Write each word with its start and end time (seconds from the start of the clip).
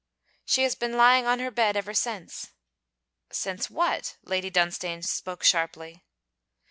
'She 0.45 0.63
has 0.63 0.73
been 0.73 0.97
lying 0.97 1.27
on 1.27 1.37
her 1.37 1.51
bed 1.51 1.77
ever 1.77 1.93
since.' 1.93 2.53
'Since 3.29 3.69
what?' 3.69 4.17
Lady 4.23 4.49
Dunstane 4.49 5.03
spoke 5.03 5.43
sharply. 5.43 6.03